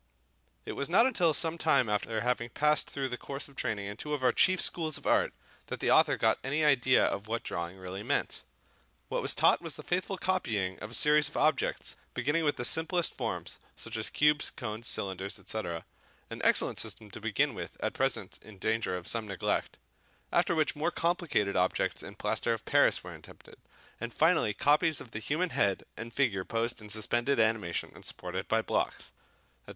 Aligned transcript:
It 0.65 0.71
was 0.71 0.89
not 0.89 1.05
until 1.05 1.31
some 1.31 1.59
time 1.59 1.87
after 1.87 2.21
having 2.21 2.49
passed 2.49 2.89
through 2.89 3.09
the 3.09 3.19
course 3.19 3.47
of 3.47 3.55
training 3.55 3.85
in 3.85 3.97
two 3.97 4.15
of 4.15 4.23
our 4.23 4.31
chief 4.31 4.59
schools 4.59 4.97
of 4.97 5.05
art 5.05 5.31
that 5.67 5.79
the 5.79 5.91
author 5.91 6.17
got 6.17 6.39
any 6.43 6.65
idea 6.65 7.05
of 7.05 7.27
what 7.27 7.43
drawing 7.43 7.77
really 7.77 8.01
meant. 8.01 8.41
What 9.09 9.21
was 9.21 9.35
taught 9.35 9.61
was 9.61 9.75
the 9.75 9.83
faithful 9.83 10.17
copying 10.17 10.79
of 10.79 10.89
a 10.89 10.93
series 10.95 11.29
of 11.29 11.37
objects, 11.37 11.95
beginning 12.15 12.43
with 12.45 12.55
the 12.55 12.65
simplest 12.65 13.13
forms, 13.15 13.59
such 13.75 13.95
as 13.95 14.09
cubes, 14.09 14.49
cones, 14.55 14.87
cylinders, 14.87 15.39
&c. 15.45 15.57
(an 15.59 16.41
excellent 16.43 16.79
system 16.79 17.11
to 17.11 17.21
begin 17.21 17.53
with 17.53 17.77
at 17.79 17.93
present 17.93 18.39
in 18.41 18.57
danger 18.57 18.97
of 18.97 19.07
some 19.07 19.27
neglect), 19.27 19.77
after 20.31 20.55
which 20.55 20.75
more 20.75 20.89
complicated 20.89 21.55
objects 21.55 22.01
in 22.01 22.15
plaster 22.15 22.53
of 22.53 22.65
Paris 22.65 23.03
were 23.03 23.13
attempted, 23.13 23.57
and 23.99 24.15
finally 24.15 24.51
copies 24.51 24.99
of 24.99 25.11
the 25.11 25.19
human 25.19 25.51
head 25.51 25.83
and 25.95 26.11
figure 26.11 26.43
posed 26.43 26.81
in 26.81 26.89
suspended 26.89 27.39
animation 27.39 27.91
and 27.93 28.03
supported 28.03 28.47
by 28.47 28.63
blocks, 28.63 29.11
&c. 29.67 29.69